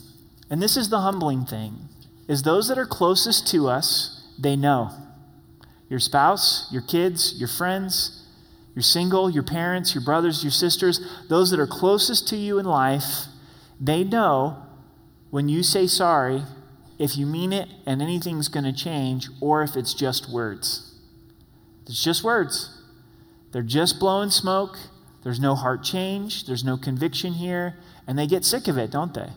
[0.49, 1.89] And this is the humbling thing
[2.29, 4.93] is those that are closest to us, they know.
[5.89, 8.26] Your spouse, your kids, your friends,
[8.77, 12.67] you're single, your parents, your brothers, your sisters, those that are closest to you in
[12.67, 13.25] life,
[13.81, 14.63] they know
[15.31, 16.43] when you say sorry
[16.99, 20.95] if you mean it and anything's going to change or if it's just words.
[21.87, 22.83] It's just words.
[23.53, 24.77] They're just blowing smoke.
[25.25, 26.45] There's no heart change.
[26.45, 27.79] There's no conviction here.
[28.07, 29.31] And they get sick of it, don't they?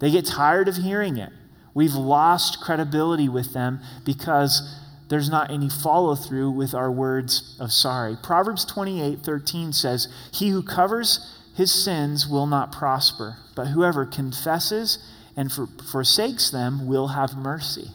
[0.00, 1.30] They get tired of hearing it.
[1.74, 4.79] We've lost credibility with them because
[5.10, 8.16] there's not any follow through with our words of sorry.
[8.22, 14.98] Proverbs 28 13 says, He who covers his sins will not prosper, but whoever confesses
[15.36, 17.90] and for, forsakes them will have mercy.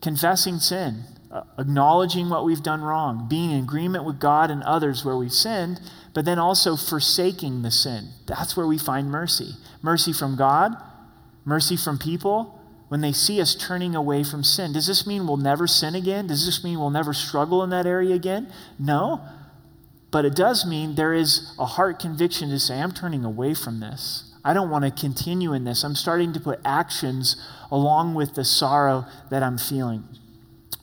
[0.00, 5.04] Confessing sin, uh, acknowledging what we've done wrong, being in agreement with God and others
[5.04, 5.80] where we've sinned,
[6.14, 8.08] but then also forsaking the sin.
[8.26, 9.52] That's where we find mercy.
[9.82, 10.72] Mercy from God,
[11.44, 12.60] mercy from people,
[12.92, 14.74] when they see us turning away from sin.
[14.74, 16.26] Does this mean we'll never sin again?
[16.26, 18.52] Does this mean we'll never struggle in that area again?
[18.78, 19.22] No.
[20.10, 23.80] But it does mean there is a heart conviction to say, I'm turning away from
[23.80, 24.34] this.
[24.44, 25.84] I don't want to continue in this.
[25.84, 30.04] I'm starting to put actions along with the sorrow that I'm feeling.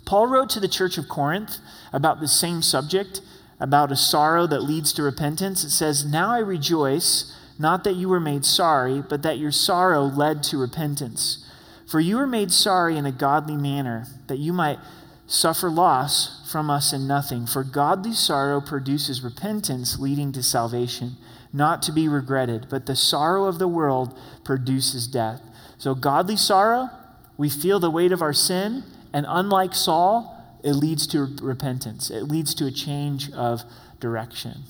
[0.04, 1.58] Paul wrote to the church of Corinth
[1.93, 3.22] about the same subject,
[3.60, 5.63] about a sorrow that leads to repentance.
[5.63, 10.06] It says, Now I rejoice, not that you were made sorry, but that your sorrow
[10.06, 11.45] led to repentance.
[11.89, 14.78] For you were made sorry in a godly manner, that you might
[15.25, 17.47] suffer loss from us in nothing.
[17.47, 21.17] For godly sorrow produces repentance leading to salvation,
[21.52, 25.41] not to be regretted, but the sorrow of the world produces death.
[25.80, 26.89] So, godly sorrow,
[27.38, 32.12] we feel the weight of our sin, and unlike Saul, it leads to repentance.
[32.12, 33.63] It leads to a change of
[33.99, 34.63] direction.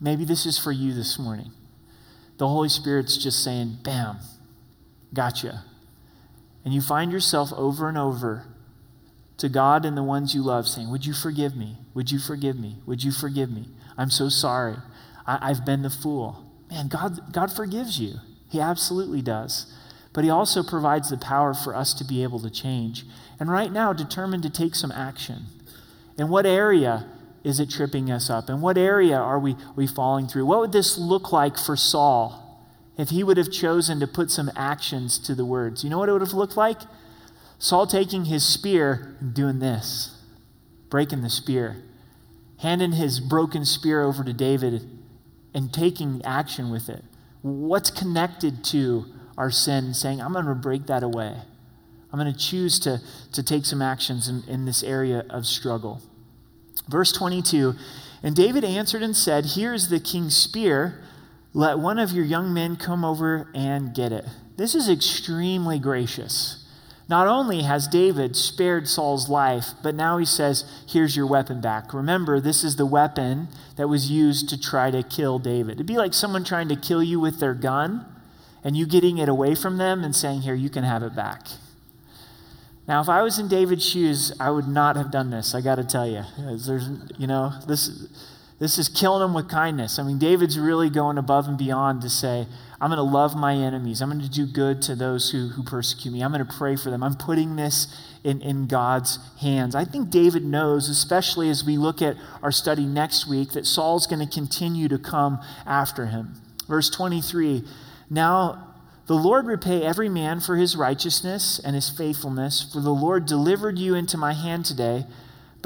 [0.00, 1.50] Maybe this is for you this morning.
[2.38, 4.18] The Holy Spirit's just saying, bam,
[5.12, 5.64] gotcha
[6.66, 8.44] and you find yourself over and over
[9.36, 11.76] to God and the ones you love, saying, Would you forgive me?
[11.94, 12.78] Would you forgive me?
[12.86, 13.68] Would you forgive me?
[13.96, 14.74] I'm so sorry.
[15.28, 16.44] I, have been the fool.
[16.68, 18.14] Man, God, God forgives you.
[18.50, 19.72] He absolutely does.
[20.12, 23.04] But He also provides the power for us to be able to change.
[23.38, 25.46] And right now, determined to take some action.
[26.18, 27.06] In what area
[27.44, 28.50] is it tripping us up?
[28.50, 30.46] In what area are we, we falling through?
[30.46, 32.45] What would this look like for Saul
[32.96, 35.84] if he would have chosen to put some actions to the words?
[35.84, 36.80] You know what it would have looked like?
[37.58, 40.20] Saul taking his spear and doing this,
[40.90, 41.82] breaking the spear,
[42.58, 44.88] handing his broken spear over to David
[45.54, 47.02] and taking action with it.
[47.42, 49.06] What's connected to
[49.38, 51.34] our sin, saying, I'm going to break that away.
[52.12, 53.00] I'm going to choose to,
[53.32, 56.00] to take some actions in, in this area of struggle.
[56.88, 57.74] Verse 22
[58.22, 61.02] And David answered and said, Here is the king's spear.
[61.56, 64.26] Let one of your young men come over and get it.
[64.58, 66.62] This is extremely gracious.
[67.08, 71.94] Not only has David spared Saul's life, but now he says, Here's your weapon back.
[71.94, 75.76] Remember, this is the weapon that was used to try to kill David.
[75.76, 78.04] It'd be like someone trying to kill you with their gun
[78.62, 81.46] and you getting it away from them and saying, Here, you can have it back.
[82.86, 85.54] Now, if I was in David's shoes, I would not have done this.
[85.54, 88.08] I got to tell you, there's, you know, this,
[88.58, 89.98] this is killing them with kindness.
[89.98, 92.46] I mean, David's really going above and beyond to say,
[92.80, 94.00] I'm going to love my enemies.
[94.00, 96.22] I'm going to do good to those who, who persecute me.
[96.22, 97.02] I'm going to pray for them.
[97.02, 97.86] I'm putting this
[98.24, 99.74] in, in God's hands.
[99.74, 104.06] I think David knows, especially as we look at our study next week, that Saul's
[104.06, 106.34] going to continue to come after him.
[106.66, 107.62] Verse 23
[108.08, 108.74] Now
[109.06, 113.78] the Lord repay every man for his righteousness and his faithfulness, for the Lord delivered
[113.78, 115.04] you into my hand today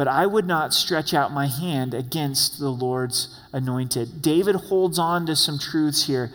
[0.01, 4.23] but I would not stretch out my hand against the Lord's anointed.
[4.23, 6.33] David holds on to some truths here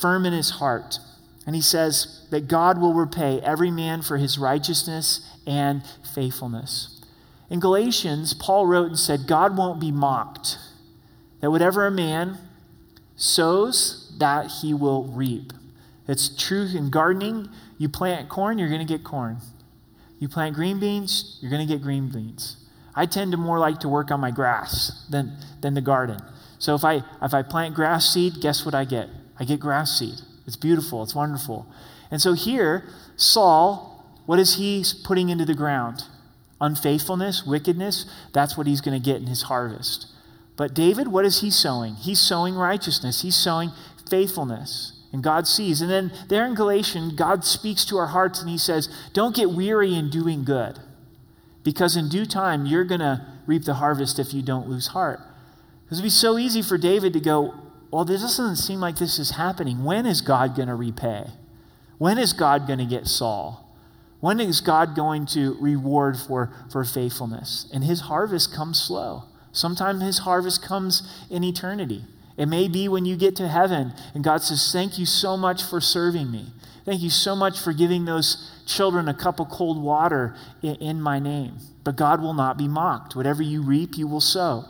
[0.00, 0.98] firm in his heart.
[1.46, 7.00] And he says that God will repay every man for his righteousness and faithfulness.
[7.48, 10.58] In Galatians, Paul wrote and said, God won't be mocked.
[11.40, 12.36] That whatever a man
[13.14, 15.52] sows, that he will reap.
[16.08, 17.48] It's true in gardening.
[17.78, 19.36] You plant corn, you're going to get corn.
[20.18, 22.56] You plant green beans, you're going to get green beans.
[22.94, 26.20] I tend to more like to work on my grass than, than the garden.
[26.58, 29.08] So if I, if I plant grass seed, guess what I get?
[29.38, 30.20] I get grass seed.
[30.46, 31.66] It's beautiful, it's wonderful.
[32.10, 32.84] And so here,
[33.16, 36.04] Saul, what is he putting into the ground?
[36.60, 40.06] Unfaithfulness, wickedness, that's what he's going to get in his harvest.
[40.56, 41.94] But David, what is he sowing?
[41.94, 43.70] He's sowing righteousness, he's sowing
[44.08, 44.98] faithfulness.
[45.12, 45.82] And God sees.
[45.82, 49.50] And then there in Galatians, God speaks to our hearts and he says, Don't get
[49.50, 50.78] weary in doing good,
[51.62, 55.20] because in due time, you're going to reap the harvest if you don't lose heart.
[55.84, 57.54] Because it'd be so easy for David to go,
[57.90, 59.84] well, this doesn't seem like this is happening.
[59.84, 61.26] When is God going to repay?
[61.98, 63.68] When is God going to get Saul?
[64.20, 67.68] When is God going to reward for, for faithfulness?
[67.72, 69.24] And his harvest comes slow.
[69.52, 72.04] Sometimes his harvest comes in eternity.
[72.36, 75.62] It may be when you get to heaven and God says, Thank you so much
[75.62, 76.46] for serving me.
[76.84, 81.00] Thank you so much for giving those children a cup of cold water in, in
[81.00, 81.58] my name.
[81.84, 83.16] But God will not be mocked.
[83.16, 84.64] Whatever you reap, you will sow.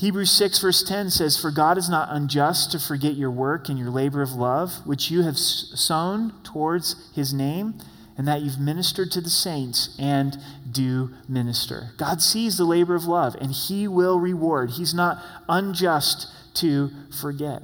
[0.00, 3.78] Hebrews 6, verse 10 says, For God is not unjust to forget your work and
[3.78, 7.74] your labor of love, which you have sown towards his name,
[8.16, 10.38] and that you've ministered to the saints and
[10.70, 11.90] do minister.
[11.98, 14.70] God sees the labor of love, and he will reward.
[14.70, 17.62] He's not unjust to forget.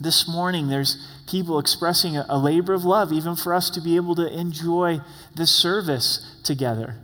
[0.00, 3.96] This morning, there's people expressing a, a labor of love, even for us to be
[3.96, 5.00] able to enjoy
[5.34, 6.96] this service together.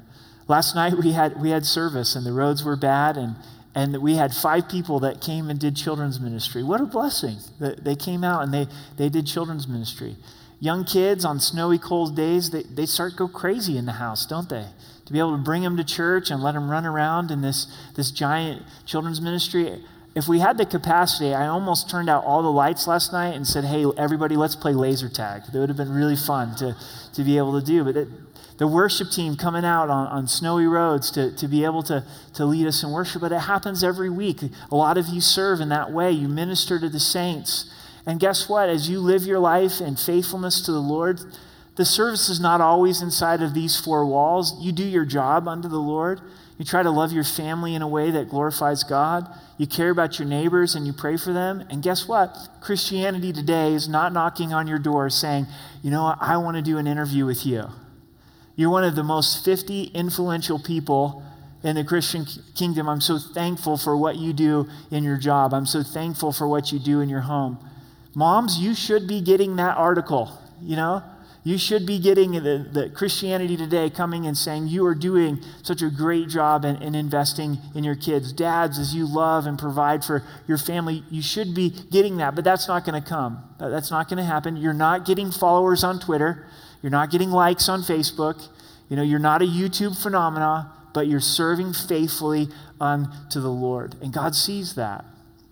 [0.48, 3.36] Last night we had we had service and the roads were bad and
[3.74, 6.62] and we had five people that came and did children's ministry.
[6.62, 8.66] What a blessing they came out and they,
[8.98, 10.16] they did children's ministry.
[10.60, 14.48] Young kids on snowy, cold days, they, they start go crazy in the house, don't
[14.48, 14.66] they?
[15.06, 17.66] To be able to bring them to church and let them run around in this,
[17.96, 19.82] this giant children's ministry.
[20.14, 23.46] If we had the capacity, I almost turned out all the lights last night and
[23.46, 25.44] said, hey, everybody, let's play laser tag.
[25.46, 26.76] That would have been really fun to,
[27.14, 27.82] to be able to do.
[27.82, 28.08] But it,
[28.58, 32.44] the worship team coming out on, on snowy roads to, to be able to, to
[32.44, 33.22] lead us in worship.
[33.22, 34.42] But it happens every week.
[34.70, 36.12] A lot of you serve in that way.
[36.12, 37.72] You minister to the saints.
[38.04, 38.68] And guess what?
[38.68, 41.20] As you live your life in faithfulness to the Lord,
[41.76, 44.60] the service is not always inside of these four walls.
[44.60, 46.20] You do your job unto the Lord.
[46.62, 49.26] You try to love your family in a way that glorifies God.
[49.58, 51.66] You care about your neighbors and you pray for them.
[51.68, 52.36] And guess what?
[52.60, 55.48] Christianity today is not knocking on your door saying,
[55.82, 56.18] you know what?
[56.20, 57.64] I want to do an interview with you.
[58.54, 61.24] You're one of the most 50 influential people
[61.64, 62.88] in the Christian kingdom.
[62.88, 65.52] I'm so thankful for what you do in your job.
[65.52, 67.58] I'm so thankful for what you do in your home.
[68.14, 71.02] Moms, you should be getting that article, you know?
[71.44, 75.82] You should be getting the, the Christianity Today coming and saying you are doing such
[75.82, 78.32] a great job in, in investing in your kids.
[78.32, 82.44] Dads, as you love and provide for your family, you should be getting that, but
[82.44, 83.42] that's not going to come.
[83.58, 84.56] That's not going to happen.
[84.56, 86.46] You're not getting followers on Twitter.
[86.80, 88.48] You're not getting likes on Facebook.
[88.88, 92.48] You know, you're not a YouTube phenomena, but you're serving faithfully
[92.80, 93.96] unto the Lord.
[94.00, 95.04] And God sees that.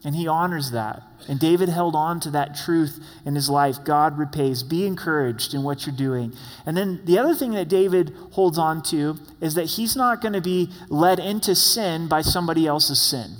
[0.02, 1.02] And he honors that.
[1.28, 3.84] And David held on to that truth in his life.
[3.84, 4.62] God repays.
[4.62, 6.32] Be encouraged in what you're doing.
[6.64, 10.32] And then the other thing that David holds on to is that he's not going
[10.32, 13.36] to be led into sin by somebody else's sin.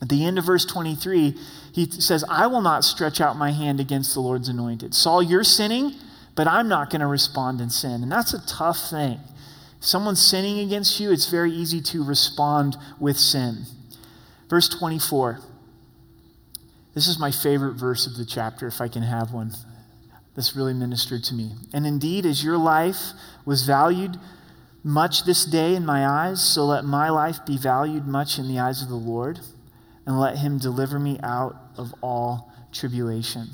[0.00, 1.36] At the end of verse 23,
[1.74, 4.94] he says, I will not stretch out my hand against the Lord's anointed.
[4.94, 5.92] Saul, you're sinning,
[6.34, 8.02] but I'm not going to respond in sin.
[8.02, 9.20] And that's a tough thing.
[9.78, 13.64] If someone's sinning against you, it's very easy to respond with sin.
[14.54, 15.40] Verse 24.
[16.94, 19.50] This is my favorite verse of the chapter, if I can have one.
[20.36, 21.56] This really ministered to me.
[21.72, 24.16] And indeed, as your life was valued
[24.84, 28.60] much this day in my eyes, so let my life be valued much in the
[28.60, 29.40] eyes of the Lord,
[30.06, 33.48] and let him deliver me out of all tribulation.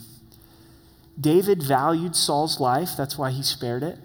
[1.19, 3.97] David valued Saul's life, that's why he spared it,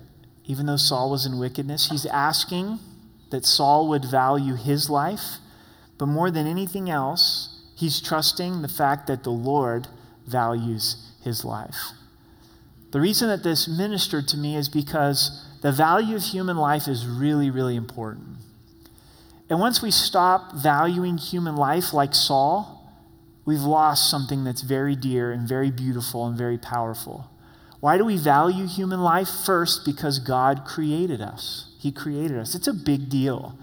[0.45, 1.89] even though Saul was in wickedness.
[1.89, 2.79] He's asking
[3.31, 5.39] that Saul would value his life
[5.97, 9.87] but more than anything else, he's trusting the fact that the Lord
[10.27, 11.91] values his life.
[12.91, 17.05] The reason that this ministered to me is because the value of human life is
[17.05, 18.37] really, really important.
[19.49, 22.89] And once we stop valuing human life like Saul,
[23.45, 27.29] we've lost something that's very dear and very beautiful and very powerful.
[27.79, 29.27] Why do we value human life?
[29.27, 31.75] First, because God created us.
[31.79, 32.55] He created us.
[32.55, 33.57] It's a big deal.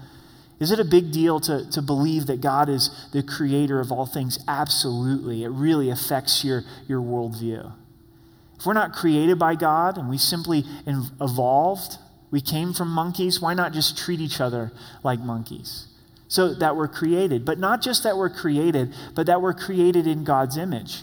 [0.63, 4.05] Is it a big deal to, to believe that God is the creator of all
[4.05, 4.39] things?
[4.47, 5.43] Absolutely.
[5.43, 7.73] It really affects your, your worldview.
[8.57, 10.63] If we're not created by God and we simply
[11.19, 11.97] evolved,
[12.31, 14.71] we came from monkeys, why not just treat each other
[15.03, 15.87] like monkeys?
[16.29, 17.43] So that we're created.
[17.43, 21.01] But not just that we're created, but that we're created in God's image.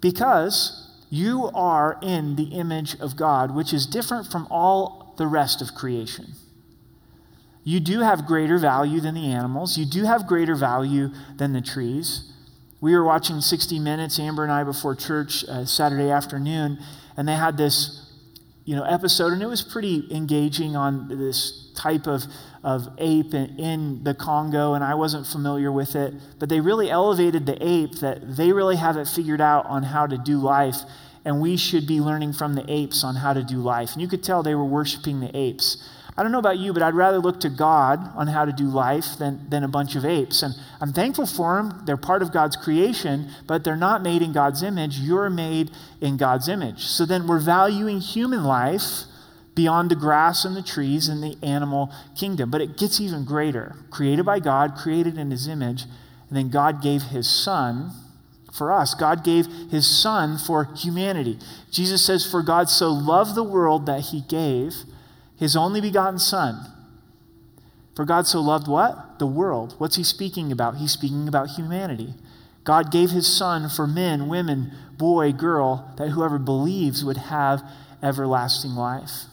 [0.00, 5.60] Because you are in the image of God, which is different from all the rest
[5.60, 6.36] of creation
[7.64, 9.76] you do have greater value than the animals.
[9.78, 12.30] You do have greater value than the trees.
[12.80, 16.78] We were watching 60 Minutes, Amber and I, before church uh, Saturday afternoon,
[17.16, 18.04] and they had this
[18.64, 22.24] you know, episode, and it was pretty engaging on this type of,
[22.62, 26.14] of ape in, in the Congo, and I wasn't familiar with it.
[26.38, 30.06] But they really elevated the ape that they really have it figured out on how
[30.06, 30.76] to do life,
[31.26, 33.92] and we should be learning from the apes on how to do life.
[33.92, 35.86] And you could tell they were worshiping the apes.
[36.16, 38.64] I don't know about you, but I'd rather look to God on how to do
[38.64, 40.42] life than, than a bunch of apes.
[40.44, 41.82] And I'm thankful for them.
[41.86, 44.98] They're part of God's creation, but they're not made in God's image.
[44.98, 46.84] You're made in God's image.
[46.84, 49.04] So then we're valuing human life
[49.56, 52.48] beyond the grass and the trees and the animal kingdom.
[52.48, 53.74] But it gets even greater.
[53.90, 55.82] Created by God, created in his image,
[56.28, 57.90] and then God gave his son
[58.52, 58.94] for us.
[58.94, 61.38] God gave his son for humanity.
[61.72, 64.84] Jesus says, For God so loved the world that he gave
[65.44, 66.72] his only begotten Son.
[67.94, 69.18] For God so loved what?
[69.18, 69.74] The world.
[69.76, 70.76] What's he speaking about?
[70.76, 72.14] He's speaking about humanity.
[72.64, 77.62] God gave his Son for men, women, boy, girl, that whoever believes would have
[78.02, 79.24] everlasting life.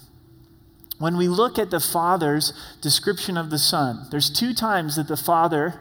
[0.99, 2.51] When we look at the Father's
[2.81, 5.79] description of the Son, there's two times that the Father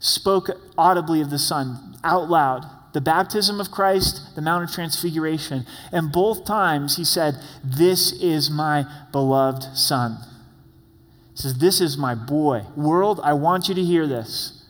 [0.00, 5.64] spoke audibly of the Son out loud the baptism of Christ, the Mount of Transfiguration.
[5.92, 10.18] And both times he said, This is my beloved Son.
[11.32, 12.64] He says, This is my boy.
[12.76, 14.64] World, I want you to hear this.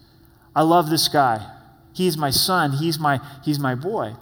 [0.55, 1.51] I love this guy.
[1.95, 2.73] He's my son.
[2.73, 4.15] He's my, he's my boy.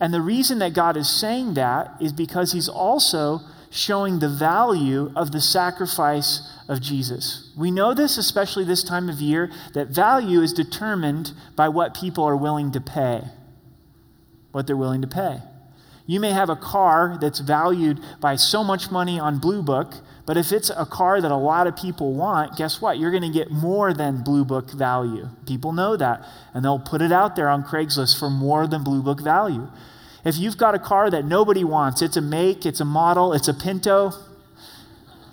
[0.00, 3.40] And the reason that God is saying that is because he's also
[3.70, 7.52] showing the value of the sacrifice of Jesus.
[7.56, 12.24] We know this, especially this time of year, that value is determined by what people
[12.24, 13.22] are willing to pay
[14.54, 15.40] what they're willing to pay.
[16.06, 19.94] You may have a car that's valued by so much money on Blue Book,
[20.26, 22.98] but if it's a car that a lot of people want, guess what?
[22.98, 25.28] You're going to get more than Blue Book value.
[25.46, 29.02] People know that, and they'll put it out there on Craigslist for more than Blue
[29.02, 29.68] Book value.
[30.24, 33.48] If you've got a car that nobody wants, it's a make, it's a model, it's
[33.48, 34.12] a Pinto,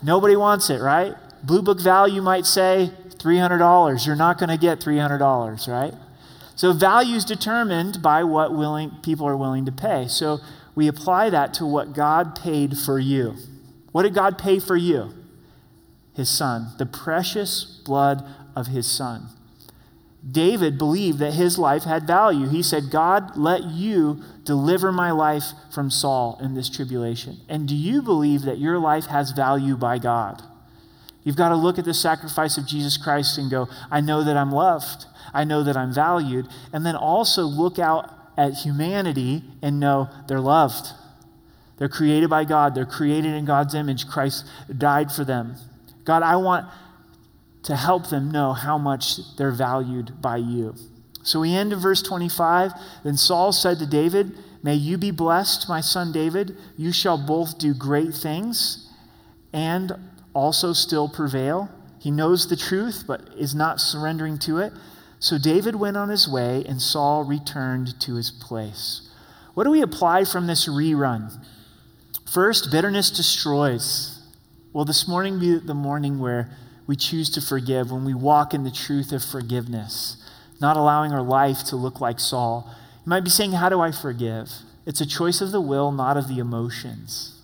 [0.02, 1.16] nobody wants it, right?
[1.44, 4.06] Blue Book value might say $300.
[4.06, 5.94] You're not going to get $300, right?
[6.62, 10.08] So value is determined by what willing, people are willing to pay.
[10.08, 10.38] So
[10.76, 13.34] we apply that to what God paid for you.
[13.92, 15.12] What did God pay for you?
[16.16, 18.24] His son, the precious blood
[18.56, 19.30] of his son.
[20.32, 22.48] David believed that his life had value.
[22.48, 27.38] He said, God, let you deliver my life from Saul in this tribulation.
[27.50, 30.44] And do you believe that your life has value by God?
[31.24, 34.38] You've got to look at the sacrifice of Jesus Christ and go, I know that
[34.38, 35.06] I'm loved.
[35.34, 36.48] I know that I'm valued.
[36.74, 40.88] And then also look out at humanity and know they're loved.
[41.78, 44.08] They're created by God, they're created in God's image.
[44.08, 44.46] Christ
[44.78, 45.56] died for them.
[46.04, 46.68] God, I want
[47.64, 50.76] to help them know how much they're valued by you.
[51.24, 52.72] So we end in verse 25.
[53.04, 56.56] Then Saul said to David, May you be blessed, my son David.
[56.78, 58.88] You shall both do great things
[59.54, 59.94] and
[60.34, 61.70] also still prevail.
[62.00, 64.74] He knows the truth, but is not surrendering to it.
[65.22, 69.08] So David went on his way, and Saul returned to his place.
[69.54, 71.46] What do we apply from this rerun?
[72.28, 74.20] First, bitterness destroys.
[74.74, 76.50] Will this morning be the morning where
[76.88, 80.18] we choose to forgive, when we walk in the truth of forgiveness,
[80.60, 82.68] not allowing our life to look like Saul?
[83.06, 84.50] You might be saying, How do I forgive?
[84.88, 87.40] It's a choice of the will, not of the emotions.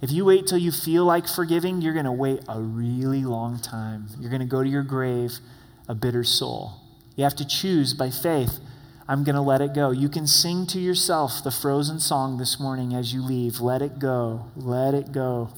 [0.00, 3.58] If you wait till you feel like forgiving, you're going to wait a really long
[3.58, 4.06] time.
[4.20, 5.40] You're going to go to your grave
[5.88, 6.80] a bitter soul.
[7.14, 8.58] You have to choose by faith.
[9.08, 9.90] I'm going to let it go.
[9.90, 13.60] You can sing to yourself the frozen song this morning as you leave.
[13.60, 14.46] Let it go.
[14.56, 15.50] Let it go.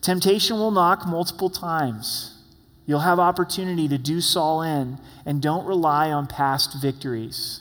[0.00, 2.38] Temptation will knock multiple times.
[2.86, 7.60] You'll have opportunity to do Saul in, and don't rely on past victories.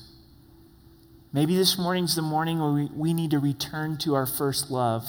[1.33, 5.05] Maybe this morning's the morning where we, we need to return to our first love.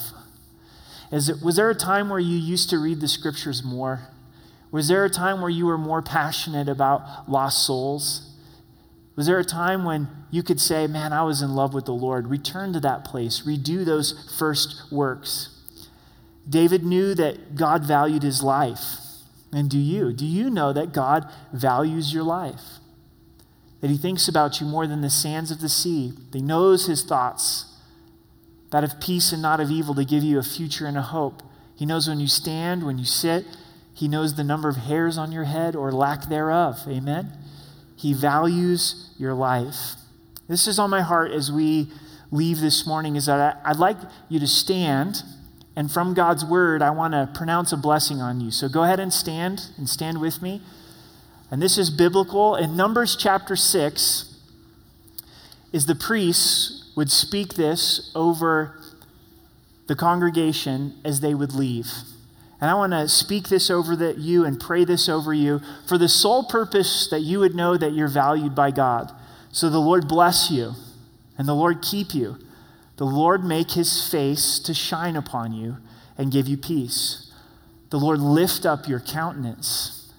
[1.11, 4.09] It, was there a time where you used to read the scriptures more?
[4.73, 8.31] Was there a time where you were more passionate about lost souls?
[9.15, 11.93] Was there a time when you could say, Man, I was in love with the
[11.93, 12.29] Lord?
[12.29, 15.51] Return to that place, redo those first works.
[16.49, 18.97] David knew that God valued his life.
[19.53, 20.13] And do you?
[20.13, 22.63] Do you know that God values your life?
[23.83, 26.87] That he thinks about you more than the sands of the sea, that he knows
[26.87, 27.67] his thoughts,
[28.71, 31.43] that of peace and not of evil, to give you a future and a hope.
[31.77, 33.45] He knows when you stand, when you sit,
[33.95, 36.81] he knows the number of hairs on your head or lack thereof.
[36.89, 37.33] Amen?
[37.97, 39.95] He values your life.
[40.49, 41.89] This is on my heart as we
[42.31, 45.23] leave this morning is that I'd like you to stand
[45.77, 48.51] and from God's word I want to pronounce a blessing on you.
[48.51, 50.63] So go ahead and stand and stand with me.
[51.51, 52.57] And this is biblical.
[52.57, 54.39] In Numbers chapter 6
[55.73, 58.79] is the priests would speak this over
[59.87, 61.91] the congregation as they would leave.
[62.63, 65.99] And I want to speak this over the, you and pray this over you for
[65.99, 69.11] the sole purpose that you would know that you're valued by God.
[69.51, 70.75] So the Lord bless you
[71.37, 72.39] and the Lord keep you.
[72.99, 75.79] The Lord make his face to shine upon you
[76.17, 77.33] and give you peace.
[77.91, 80.13] The Lord lift up your countenance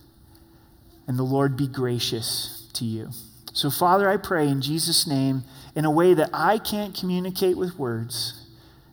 [1.08, 3.12] and the Lord be gracious to you.
[3.54, 7.80] So, Father, I pray in Jesus' name, in a way that I can't communicate with
[7.80, 8.48] words,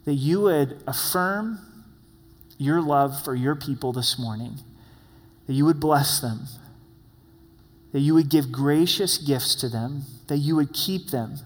[0.04, 1.58] that you would affirm
[2.60, 4.58] your love for your people this morning,
[5.46, 6.40] that you would bless them,
[7.92, 11.36] that you would give gracious gifts to them, that you would keep them.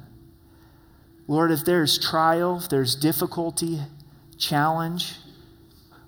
[1.28, 3.82] Lord, if there's trial, if there's difficulty,
[4.36, 5.14] challenge,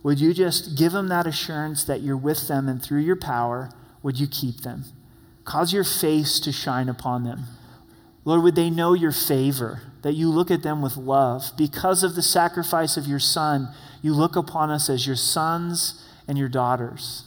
[0.03, 3.71] would you just give them that assurance that you're with them and through your power,
[4.03, 4.85] would you keep them?
[5.45, 7.45] Cause your face to shine upon them.
[8.27, 12.17] Lord, would they know your favor, that you look at them with love because of
[12.17, 13.69] the sacrifice of your Son
[14.03, 17.25] you look upon us as your sons and your daughters.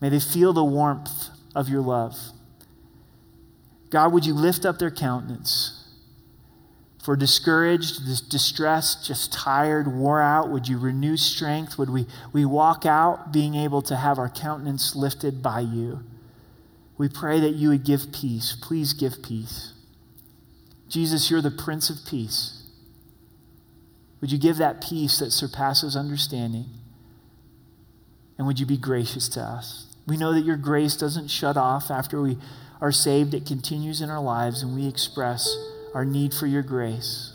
[0.00, 2.16] May they feel the warmth of your love.
[3.90, 5.88] God, would you lift up their countenance?
[7.02, 11.78] For discouraged, distressed, just tired, wore out, would you renew strength?
[11.78, 16.04] Would we, we walk out being able to have our countenance lifted by you?
[16.96, 18.56] We pray that you would give peace.
[18.60, 19.72] Please give peace.
[20.90, 22.64] Jesus, you're the Prince of Peace.
[24.20, 26.66] Would you give that peace that surpasses understanding?
[28.36, 29.86] And would you be gracious to us?
[30.06, 32.38] We know that your grace doesn't shut off after we
[32.80, 35.56] are saved, it continues in our lives, and we express
[35.94, 37.34] our need for your grace.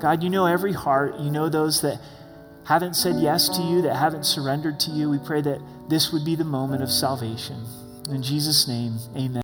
[0.00, 1.18] God, you know every heart.
[1.18, 2.00] You know those that
[2.66, 5.10] haven't said yes to you, that haven't surrendered to you.
[5.10, 7.64] We pray that this would be the moment of salvation.
[8.08, 9.38] In Jesus' name, amen.